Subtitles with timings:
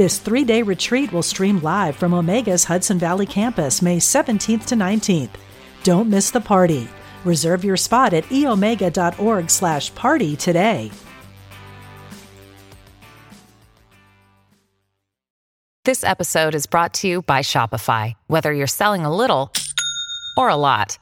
[0.00, 4.74] This three day retreat will stream live from Omega's Hudson Valley campus May 17th to
[4.74, 5.28] 19th.
[5.82, 6.88] Don't miss the party.
[7.26, 10.90] Reserve your spot at eomega.org slash party today.
[15.84, 18.14] This episode is brought to you by Shopify.
[18.26, 19.52] Whether you're selling a little
[20.34, 20.96] or a lot,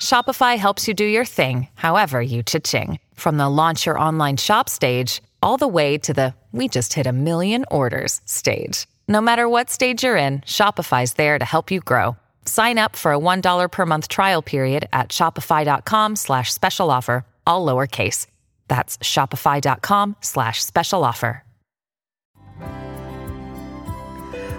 [0.00, 3.00] Shopify helps you do your thing, however you cha-ching.
[3.16, 7.06] From the launch your online shop stage, all the way to the we just hit
[7.06, 8.88] a million orders stage.
[9.06, 12.16] No matter what stage you're in, Shopify's there to help you grow.
[12.44, 17.64] Sign up for a $1 per month trial period at shopify.com slash special offer, all
[17.64, 18.26] lowercase.
[18.66, 21.44] That's shopify.com slash special offer.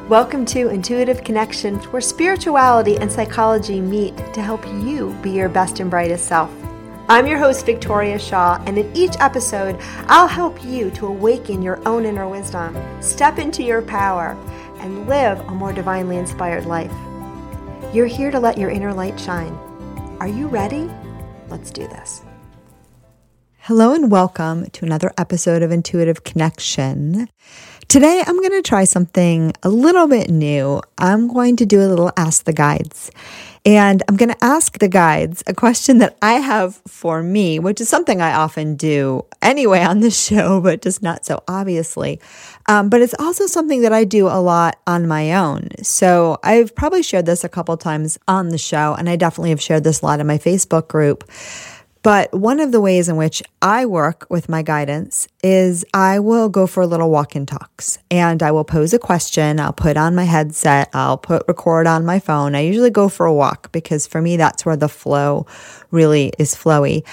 [0.09, 5.79] Welcome to Intuitive Connections, where spirituality and psychology meet to help you be your best
[5.79, 6.51] and brightest self.
[7.11, 11.85] I'm your host, Victoria Shaw, and in each episode, I'll help you to awaken your
[11.85, 14.37] own inner wisdom, step into your power,
[14.79, 16.93] and live a more divinely inspired life.
[17.93, 19.51] You're here to let your inner light shine.
[20.21, 20.89] Are you ready?
[21.49, 22.21] Let's do this.
[23.73, 27.29] Hello, and welcome to another episode of Intuitive Connection.
[27.87, 30.81] Today, I'm going to try something a little bit new.
[30.97, 33.11] I'm going to do a little Ask the Guides.
[33.65, 37.79] And I'm going to ask the guides a question that I have for me, which
[37.79, 42.19] is something I often do anyway on the show, but just not so obviously.
[42.67, 45.69] Um, but it's also something that I do a lot on my own.
[45.83, 49.61] So I've probably shared this a couple times on the show, and I definitely have
[49.61, 51.23] shared this a lot in my Facebook group.
[52.03, 56.49] But one of the ways in which I work with my guidance is I will
[56.49, 59.59] go for a little walk in talks and I will pose a question.
[59.59, 60.89] I'll put on my headset.
[60.93, 62.55] I'll put record on my phone.
[62.55, 65.45] I usually go for a walk because for me, that's where the flow
[65.91, 67.03] really is flowy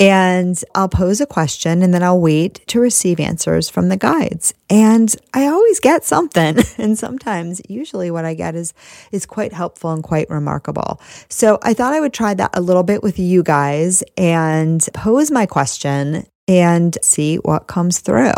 [0.00, 4.54] and I'll pose a question and then I'll wait to receive answers from the guides.
[4.70, 6.58] And I always get something.
[6.78, 8.72] And sometimes, usually what I get is,
[9.10, 11.00] is quite helpful and quite remarkable.
[11.28, 15.30] So I thought I would try that a little bit with you guys and pose
[15.30, 18.32] my question and see what comes through.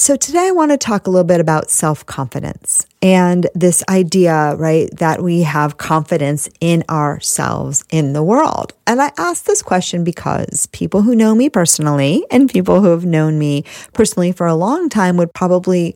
[0.00, 4.54] So, today I want to talk a little bit about self confidence and this idea,
[4.56, 8.72] right, that we have confidence in ourselves in the world.
[8.86, 13.04] And I ask this question because people who know me personally and people who have
[13.04, 15.94] known me personally for a long time would probably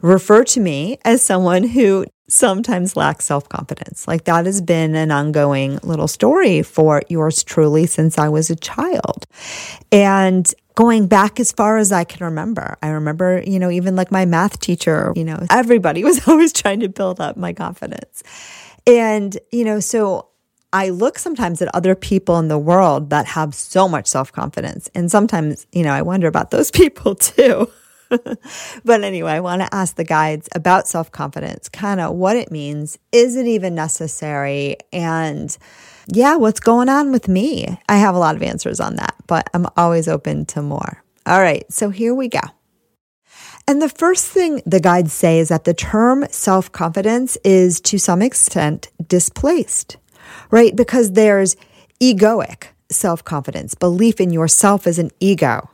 [0.00, 4.06] refer to me as someone who sometimes lacks self confidence.
[4.08, 8.56] Like that has been an ongoing little story for yours truly since I was a
[8.56, 9.26] child.
[9.92, 12.76] And going back as far as I can remember.
[12.82, 16.80] I remember, you know, even like my math teacher, you know, everybody was always trying
[16.80, 18.22] to build up my confidence.
[18.86, 20.28] And, you know, so
[20.72, 24.88] I look sometimes at other people in the world that have so much self confidence.
[24.94, 27.70] And sometimes, you know, I wonder about those people too.
[28.84, 32.50] but anyway, I want to ask the guides about self confidence, kind of what it
[32.50, 32.98] means.
[33.12, 34.76] Is it even necessary?
[34.92, 35.56] And,
[36.08, 37.78] yeah, what's going on with me?
[37.88, 41.02] I have a lot of answers on that, but I'm always open to more.
[41.26, 42.40] All right, so here we go.
[43.68, 47.98] And the first thing the guides say is that the term self confidence is to
[47.98, 49.96] some extent displaced,
[50.50, 50.74] right?
[50.74, 51.56] Because there's
[52.00, 55.68] egoic self confidence, belief in yourself as an ego.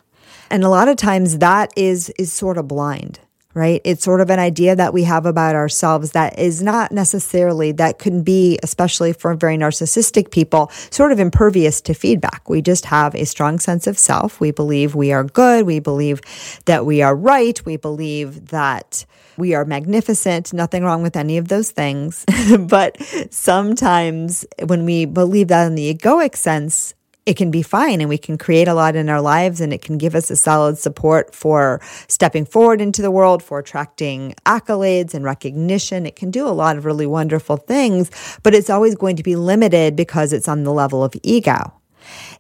[0.51, 3.21] And a lot of times that is, is sort of blind
[3.55, 3.81] right?
[3.85, 7.99] It's sort of an idea that we have about ourselves that is not necessarily, that
[7.99, 12.49] can be, especially for very narcissistic people, sort of impervious to feedback.
[12.49, 14.41] We just have a strong sense of self.
[14.41, 15.67] We believe we are good.
[15.67, 16.21] We believe
[16.65, 17.65] that we are right.
[17.67, 19.05] We believe that
[19.37, 20.53] we are magnificent.
[20.53, 22.25] Nothing wrong with any of those things.
[22.61, 23.01] but
[23.31, 28.19] sometimes when we believe that in the egoic sense, it can be fine and we
[28.19, 31.35] can create a lot in our lives and it can give us a solid support
[31.35, 36.05] for stepping forward into the world, for attracting accolades and recognition.
[36.05, 38.11] It can do a lot of really wonderful things,
[38.43, 41.73] but it's always going to be limited because it's on the level of ego.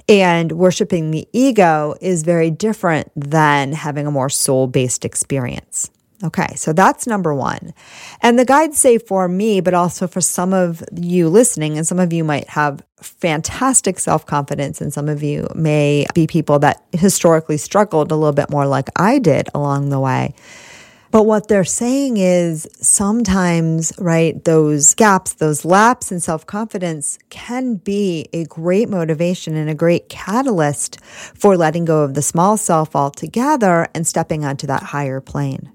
[0.09, 5.91] And worshiping the ego is very different than having a more soul based experience.
[6.25, 7.75] Okay, so that's number one.
[8.21, 11.99] And the guides say for me, but also for some of you listening, and some
[11.99, 16.85] of you might have fantastic self confidence, and some of you may be people that
[16.93, 20.35] historically struggled a little bit more like I did along the way.
[21.13, 27.75] But what they're saying is sometimes, right, those gaps, those laps in self confidence can
[27.75, 32.97] be a great motivation and a great catalyst for letting go of the small self
[32.97, 35.71] altogether and stepping onto that higher plane.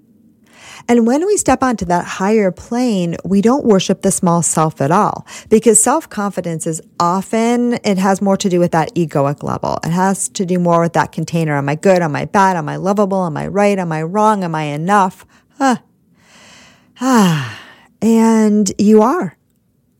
[0.89, 4.89] And when we step onto that higher plane, we don't worship the small self at
[4.89, 9.79] all because self confidence is often, it has more to do with that egoic level.
[9.83, 11.57] It has to do more with that container.
[11.57, 12.01] Am I good?
[12.01, 12.55] Am I bad?
[12.55, 13.25] Am I lovable?
[13.25, 13.77] Am I right?
[13.77, 14.43] Am I wrong?
[14.43, 15.25] Am I enough?
[15.57, 15.77] Huh.
[17.01, 17.59] Ah,
[18.01, 19.37] and you are.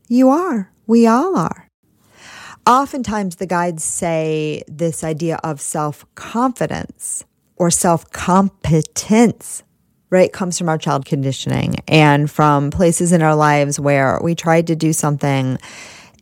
[0.08, 0.72] You are.
[0.86, 1.68] We all are.
[2.66, 7.24] Oftentimes, the guides say this idea of self confidence
[7.56, 9.62] or self competence
[10.10, 14.66] right, comes from our child conditioning and from places in our lives where we tried
[14.68, 15.58] to do something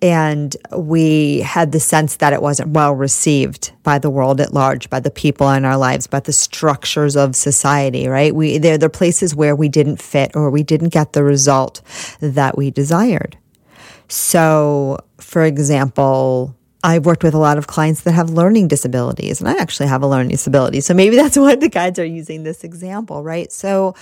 [0.02, 4.90] and we had the sense that it wasn't well received by the world at large,
[4.90, 8.34] by the people in our lives, by the structures of society, right?
[8.34, 11.80] We, they're the places where we didn't fit or we didn't get the result
[12.20, 13.38] that we desired.
[14.08, 16.54] So, for example,
[16.86, 20.04] I've worked with a lot of clients that have learning disabilities, and I actually have
[20.04, 20.80] a learning disability.
[20.80, 23.50] So maybe that's why the guides are using this example, right?
[23.50, 23.96] So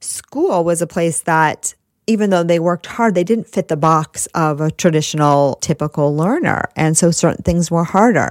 [0.00, 1.74] school was a place that
[2.06, 6.70] even though they worked hard, they didn't fit the box of a traditional typical learner.
[6.76, 8.30] And so certain things were harder.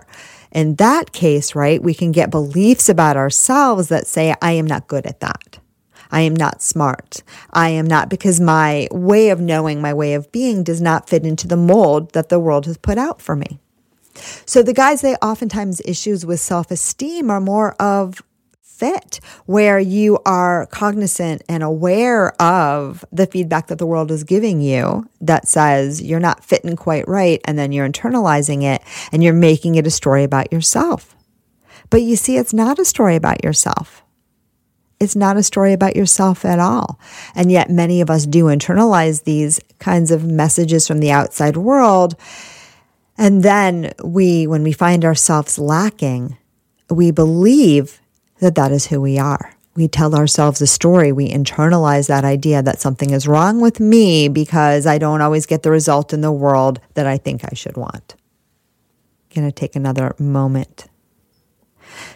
[0.52, 4.88] In that case, right, we can get beliefs about ourselves that say, I am not
[4.88, 5.60] good at that.
[6.12, 7.22] I am not smart.
[7.54, 11.28] I am not because my way of knowing, my way of being does not fit
[11.28, 13.60] into the mold that the world has put out for me.
[14.46, 18.22] So the guys, they oftentimes issues with self esteem are more of
[18.80, 24.62] fit, where you are cognizant and aware of the feedback that the world is giving
[24.62, 27.42] you that says you're not fitting quite right.
[27.44, 28.82] And then you're internalizing it
[29.12, 31.14] and you're making it a story about yourself.
[31.90, 34.04] But you see, it's not a story about yourself.
[35.00, 37.00] It's not a story about yourself at all.
[37.36, 42.16] And yet, many of us do internalize these kinds of messages from the outside world
[43.20, 46.38] and then we, when we find ourselves lacking,
[46.90, 48.00] we believe
[48.40, 49.54] that that is who we are.
[49.76, 51.12] We tell ourselves a story.
[51.12, 55.64] We internalize that idea that something is wrong with me because I don't always get
[55.64, 58.16] the result in the world that I think I should want.
[59.32, 60.88] To take another moment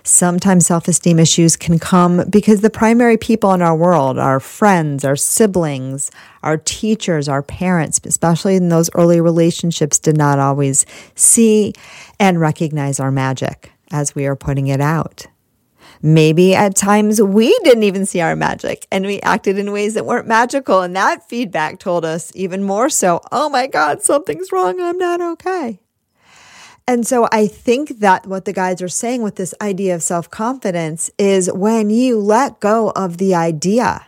[0.03, 5.05] Sometimes self esteem issues can come because the primary people in our world, our friends,
[5.05, 6.11] our siblings,
[6.43, 10.85] our teachers, our parents, especially in those early relationships, did not always
[11.15, 11.73] see
[12.19, 15.27] and recognize our magic as we are putting it out.
[16.05, 20.05] Maybe at times we didn't even see our magic and we acted in ways that
[20.05, 20.81] weren't magical.
[20.81, 24.81] And that feedback told us even more so, oh my God, something's wrong.
[24.81, 25.79] I'm not okay.
[26.87, 30.29] And so I think that what the guides are saying with this idea of self
[30.29, 34.05] confidence is when you let go of the idea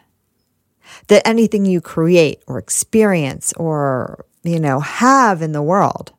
[1.08, 6.12] that anything you create or experience or, you know, have in the world,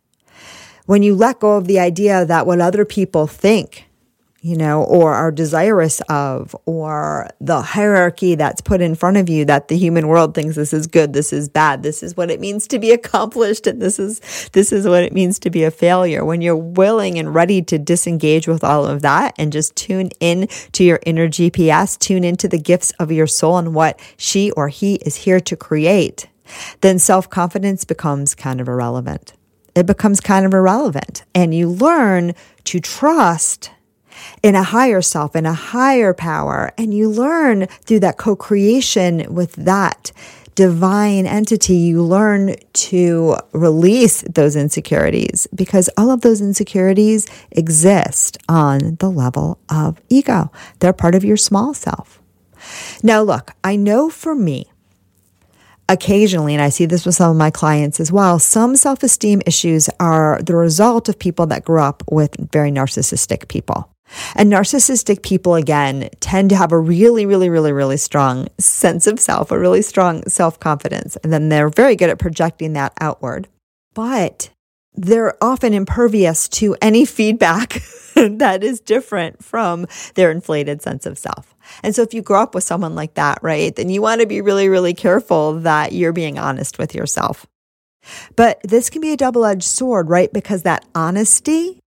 [0.87, 3.86] when you let go of the idea that what other people think
[4.47, 9.45] you know, or are desirous of, or the hierarchy that's put in front of you
[9.45, 12.39] that the human world thinks this is good, this is bad, this is what it
[12.39, 14.21] means to be accomplished, and this is
[14.53, 16.25] this is what it means to be a failure.
[16.25, 20.47] When you're willing and ready to disengage with all of that and just tune in
[20.71, 24.69] to your inner GPS, tune into the gifts of your soul and what she or
[24.69, 26.29] he is here to create,
[26.83, 29.33] then self confidence becomes kind of irrelevant.
[29.75, 33.73] It becomes kind of irrelevant, and you learn to trust
[34.43, 36.73] in a higher self, in a higher power.
[36.79, 40.13] And you learn through that co creation with that
[40.57, 48.97] divine entity, you learn to release those insecurities because all of those insecurities exist on
[48.99, 50.51] the level of ego.
[50.81, 52.21] They're part of your small self.
[53.03, 54.73] Now, look, I know for me,
[55.91, 59.43] occasionally, and I see this with some of my clients as well, some self esteem
[59.47, 63.91] issues are the result of people that grew up with very narcissistic people.
[64.35, 69.19] And narcissistic people, again, tend to have a really, really, really, really strong sense of
[69.21, 71.17] self, a really strong self confidence.
[71.17, 73.49] And then they're very good at projecting that outward.
[73.95, 74.51] But
[74.95, 77.83] they're often impervious to any feedback
[78.15, 81.55] that is different from their inflated sense of self.
[81.83, 84.27] And so if you grow up with someone like that, right, then you want to
[84.27, 87.47] be really, really careful that you're being honest with yourself.
[88.37, 90.33] But this can be a double edged sword, right?
[90.33, 91.81] Because that honesty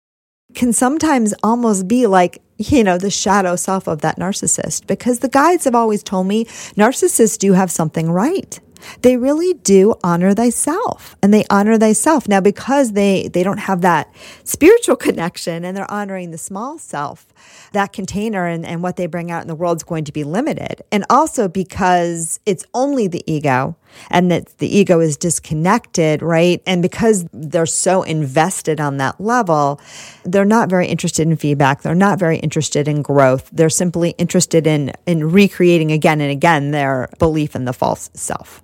[0.54, 5.28] can sometimes almost be like, you know, the shadow self of that narcissist because the
[5.28, 6.44] guides have always told me
[6.76, 8.60] narcissists do have something right.
[9.02, 12.28] they really do honor thyself and they honor thyself.
[12.28, 14.12] Now, because they, they don't have that
[14.44, 17.26] spiritual connection and they're honoring the small self,
[17.72, 20.24] that container and, and what they bring out in the world is going to be
[20.24, 20.82] limited.
[20.92, 23.76] And also because it's only the ego
[24.10, 26.62] and that the ego is disconnected, right?
[26.66, 29.80] And because they're so invested on that level,
[30.24, 31.82] they're not very interested in feedback.
[31.82, 33.50] They're not very interested in growth.
[33.52, 38.62] They're simply interested in, in recreating again and again their belief in the false self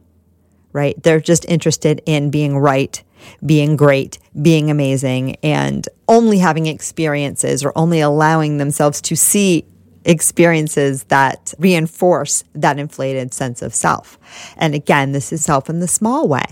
[0.76, 1.02] right?
[1.02, 3.02] They're just interested in being right,
[3.46, 9.64] being great, being amazing, and only having experiences or only allowing themselves to see
[10.06, 14.18] experiences that reinforce that inflated sense of self.
[14.56, 16.44] And again, this is self in the small way.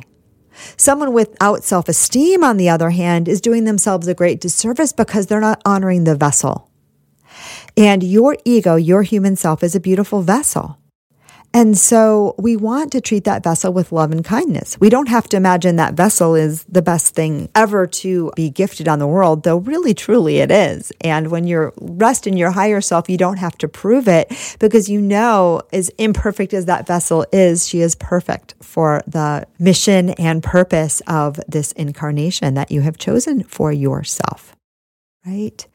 [0.77, 5.27] Someone without self esteem, on the other hand, is doing themselves a great disservice because
[5.27, 6.71] they're not honoring the vessel.
[7.77, 10.79] And your ego, your human self, is a beautiful vessel.
[11.55, 14.77] And so we want to treat that vessel with love and kindness.
[14.81, 18.89] We don't have to imagine that vessel is the best thing ever to be gifted
[18.89, 20.93] on the world, though really truly it is.
[21.01, 24.89] And when you're rest in your higher self, you don't have to prove it because
[24.89, 30.43] you know as imperfect as that vessel is, she is perfect for the mission and
[30.43, 34.57] purpose of this incarnation that you have chosen for yourself.
[35.25, 35.69] Right?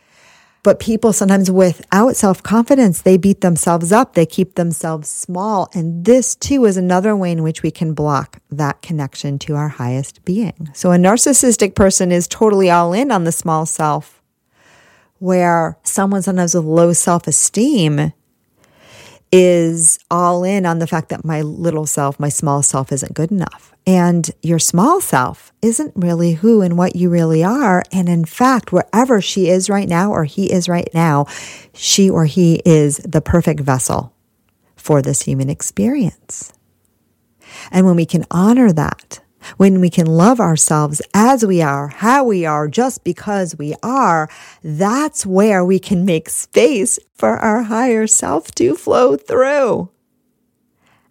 [0.61, 4.13] But people sometimes without self confidence, they beat themselves up.
[4.13, 5.69] They keep themselves small.
[5.73, 9.69] And this too is another way in which we can block that connection to our
[9.69, 10.69] highest being.
[10.73, 14.21] So a narcissistic person is totally all in on the small self,
[15.19, 18.13] where someone sometimes with low self esteem
[19.31, 23.31] is all in on the fact that my little self, my small self isn't good
[23.31, 23.73] enough.
[23.85, 27.83] And your small self isn't really who and what you really are.
[27.91, 31.25] And in fact, wherever she is right now or he is right now,
[31.73, 34.13] she or he is the perfect vessel
[34.75, 36.53] for this human experience.
[37.71, 39.19] And when we can honor that,
[39.57, 44.29] when we can love ourselves as we are, how we are, just because we are,
[44.63, 49.89] that's where we can make space for our higher self to flow through.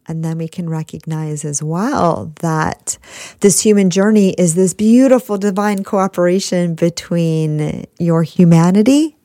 [0.06, 2.96] And then we can recognize as well that
[3.40, 9.18] this human journey is this beautiful divine cooperation between your humanity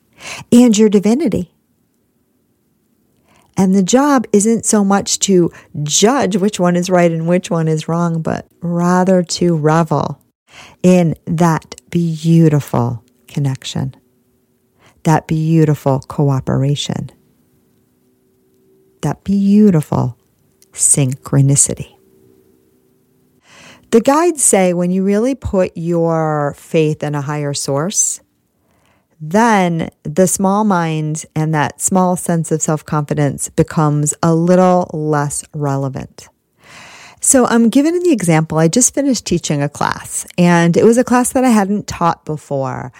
[0.52, 1.53] and your divinity.
[3.56, 5.50] And the job isn't so much to
[5.82, 10.20] judge which one is right and which one is wrong, but rather to revel
[10.82, 13.94] in that beautiful connection,
[15.04, 17.10] that beautiful cooperation,
[19.02, 20.18] that beautiful
[20.72, 21.94] synchronicity.
[23.90, 28.20] The guides say when you really put your faith in a higher source,
[29.30, 35.44] then the small mind and that small sense of self confidence becomes a little less
[35.54, 36.28] relevant.
[37.20, 38.58] So I'm giving the example.
[38.58, 42.26] I just finished teaching a class and it was a class that I hadn't taught
[42.26, 42.92] before.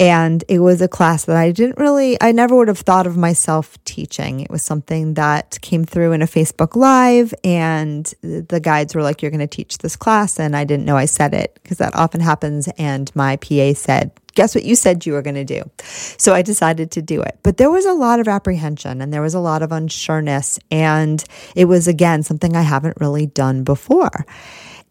[0.00, 3.18] And it was a class that I didn't really, I never would have thought of
[3.18, 4.40] myself teaching.
[4.40, 9.20] It was something that came through in a Facebook Live, and the guides were like,
[9.20, 10.40] You're going to teach this class.
[10.40, 12.66] And I didn't know I said it because that often happens.
[12.78, 15.70] And my PA said, Guess what you said you were going to do?
[15.82, 17.38] So I decided to do it.
[17.42, 20.58] But there was a lot of apprehension and there was a lot of unsureness.
[20.70, 21.22] And
[21.54, 24.24] it was, again, something I haven't really done before.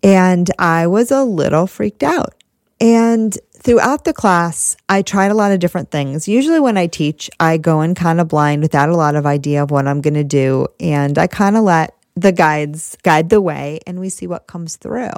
[0.04, 2.36] And I was a little freaked out.
[2.82, 6.28] And throughout the class, I tried a lot of different things.
[6.28, 9.64] Usually, when I teach, I go in kind of blind without a lot of idea
[9.64, 10.68] of what I'm going to do.
[10.80, 14.76] And I kind of let the guides guide the way and we see what comes
[14.76, 15.12] through.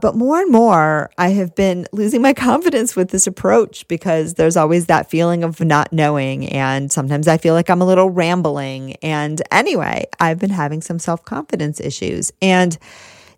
[0.00, 4.56] But more and more, I have been losing my confidence with this approach because there's
[4.56, 6.48] always that feeling of not knowing.
[6.48, 8.94] And sometimes I feel like I'm a little rambling.
[8.96, 12.32] And anyway, I've been having some self confidence issues.
[12.42, 12.76] And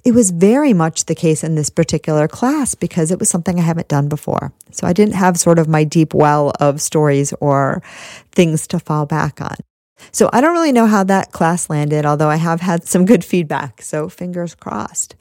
[0.04, 3.62] it was very much the case in this particular class because it was something I
[3.62, 4.52] haven't done before.
[4.70, 7.82] So I didn't have sort of my deep well of stories or
[8.32, 9.56] things to fall back on.
[10.12, 13.24] So I don't really know how that class landed, although I have had some good
[13.24, 13.80] feedback.
[13.80, 15.16] So fingers crossed.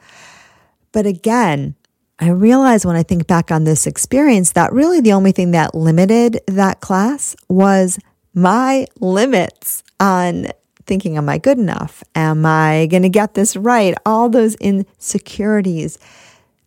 [0.91, 1.75] But again,
[2.19, 5.73] I realize when I think back on this experience that really the only thing that
[5.73, 7.97] limited that class was
[8.33, 10.47] my limits on
[10.85, 12.03] thinking, am I good enough?
[12.15, 13.95] Am I going to get this right?
[14.05, 15.97] All those insecurities,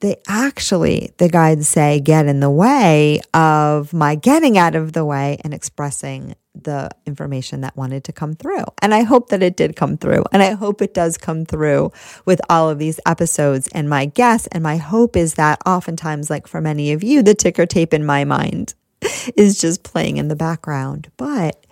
[0.00, 5.04] they actually, the guides say, get in the way of my getting out of the
[5.04, 8.64] way and expressing the information that wanted to come through.
[8.80, 10.24] And I hope that it did come through.
[10.32, 11.92] And I hope it does come through
[12.24, 13.68] with all of these episodes.
[13.68, 17.34] And my guess and my hope is that oftentimes, like for many of you, the
[17.34, 18.74] ticker tape in my mind
[19.36, 21.10] is just playing in the background.
[21.16, 21.64] But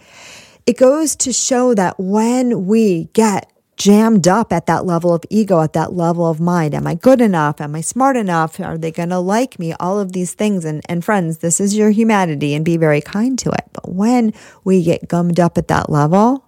[0.67, 5.61] it goes to show that when we get jammed up at that level of ego,
[5.61, 6.75] at that level of mind.
[6.75, 7.61] Am I good enough?
[7.61, 8.61] Am I smart enough?
[8.61, 9.73] Are they going to like me?
[9.75, 10.65] All of these things.
[10.65, 13.65] And, and friends, this is your humanity and be very kind to it.
[13.73, 16.45] But when we get gummed up at that level,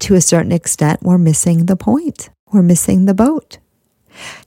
[0.00, 2.30] to a certain extent, we're missing the point.
[2.52, 3.58] We're missing the boat.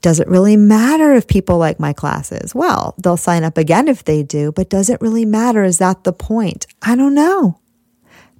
[0.02, 2.54] Does it really matter if people like my classes?
[2.54, 5.64] Well, they'll sign up again if they do, but does it really matter?
[5.64, 6.66] Is that the point?
[6.82, 7.58] I don't know.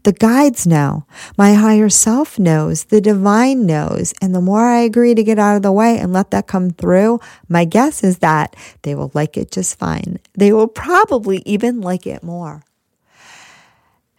[0.05, 1.07] The guides know.
[1.39, 2.85] My higher self knows.
[2.85, 4.13] The divine knows.
[4.21, 6.71] And the more I agree to get out of the way and let that come
[6.71, 10.19] through, my guess is that they will like it just fine.
[10.35, 12.63] They will probably even like it more.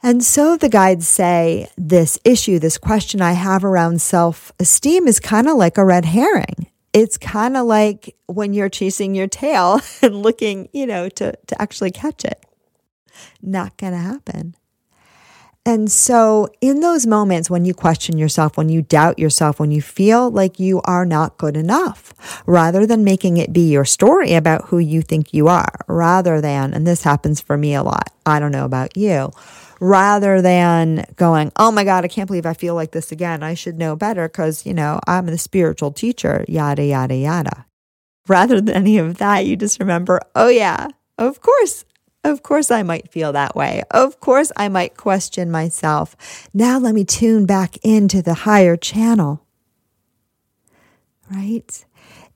[0.02, 5.20] And so the guides say this issue, this question I have around self esteem is
[5.20, 6.68] kind of like a red herring.
[6.94, 11.62] It's kind of like when you're chasing your tail and looking, you know, to, to
[11.62, 12.44] actually catch it.
[13.40, 14.56] Not going to happen.
[15.68, 19.82] And so, in those moments when you question yourself, when you doubt yourself, when you
[19.82, 22.14] feel like you are not good enough,
[22.46, 26.76] rather than making it be your story about who you think you are, rather than,
[26.76, 29.32] and this happens for me a lot, I don't know about you,
[29.80, 33.42] rather than going, oh my God, I can't believe I feel like this again.
[33.42, 37.66] I should know better because, you know, I'm the spiritual teacher, yada, yada, yada.
[38.28, 41.86] Rather than any of that, you just remember, oh yeah, of course,
[42.26, 43.84] of course, I might feel that way.
[43.92, 46.16] Of course, I might question myself.
[46.54, 49.46] Now, let me tune back into the higher channel.
[51.32, 51.86] Right?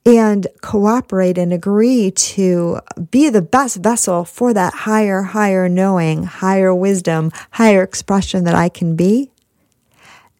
[0.06, 2.80] And cooperate and agree to
[3.10, 8.68] be the best vessel for that higher, higher knowing, higher wisdom, higher expression that I
[8.68, 9.30] can be.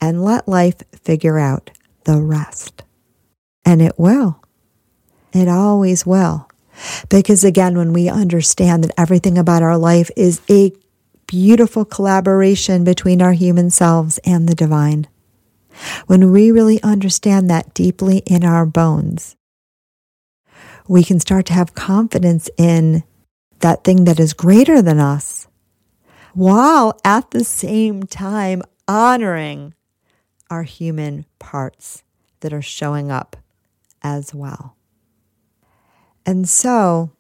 [0.01, 1.71] And let life figure out
[2.05, 2.85] the rest.
[3.65, 4.43] And it will.
[5.33, 6.50] It always will.
[7.09, 10.73] Because again, when we understand that everything about our life is a
[11.27, 15.07] beautiful collaboration between our human selves and the divine,
[16.07, 19.37] when we really understand that deeply in our bones,
[20.89, 23.05] we can start to have confidence in
[23.61, 25.47] that thing that is greater than us,
[26.35, 29.75] while at the same time honoring
[30.51, 32.03] our human parts
[32.41, 33.37] that are showing up
[34.03, 34.77] as well.
[36.31, 37.11] And so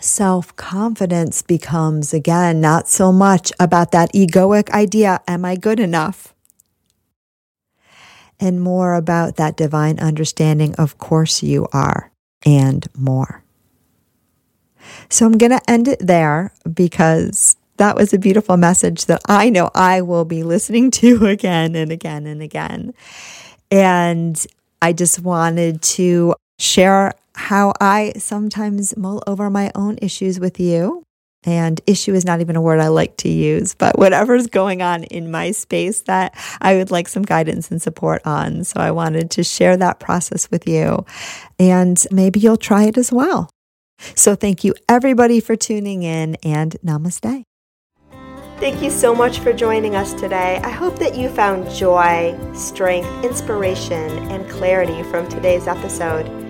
[0.00, 6.34] self confidence becomes, again, not so much about that egoic idea, am I good enough?
[8.40, 12.10] And more about that divine understanding, of course you are,
[12.44, 13.44] and more.
[15.08, 19.48] So I'm going to end it there because that was a beautiful message that I
[19.48, 22.94] know I will be listening to again and again and again.
[23.70, 24.44] And
[24.82, 31.04] I just wanted to share how I sometimes mull over my own issues with you.
[31.44, 35.04] And issue is not even a word I like to use, but whatever's going on
[35.04, 38.64] in my space that I would like some guidance and support on.
[38.64, 41.06] So I wanted to share that process with you.
[41.58, 43.48] And maybe you'll try it as well.
[44.14, 47.44] So thank you everybody for tuning in and namaste.
[48.58, 50.60] Thank you so much for joining us today.
[50.62, 56.49] I hope that you found joy, strength, inspiration, and clarity from today's episode.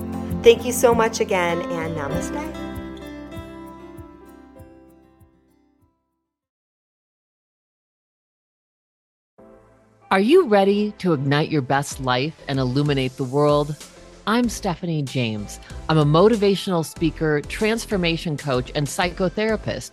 [0.43, 2.61] Thank you so much again, and namaste.
[10.09, 13.75] Are you ready to ignite your best life and illuminate the world?
[14.25, 15.59] I'm Stephanie James.
[15.87, 19.91] I'm a motivational speaker, transformation coach, and psychotherapist.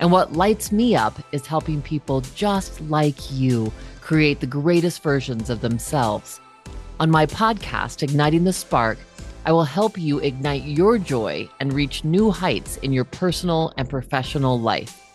[0.00, 5.50] And what lights me up is helping people just like you create the greatest versions
[5.50, 6.40] of themselves.
[6.98, 8.98] On my podcast, Igniting the Spark,
[9.44, 13.88] I will help you ignite your joy and reach new heights in your personal and
[13.88, 15.10] professional life.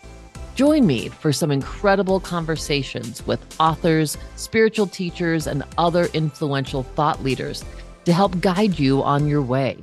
[0.55, 7.63] Join me for some incredible conversations with authors, spiritual teachers, and other influential thought leaders
[8.05, 9.77] to help guide you on your way.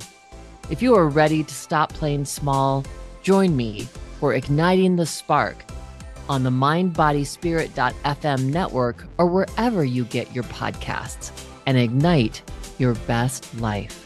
[0.69, 2.83] If you are ready to stop playing small,
[3.21, 3.87] join me
[4.19, 5.63] for Igniting the Spark
[6.27, 11.31] on the mindbodyspirit.fm network or wherever you get your podcasts
[11.65, 12.41] and ignite
[12.79, 14.02] your best life.